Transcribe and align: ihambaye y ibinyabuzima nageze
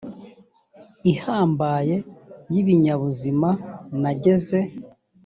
ihambaye 1.11 1.95
y 2.51 2.55
ibinyabuzima 2.61 3.49
nageze 4.01 4.59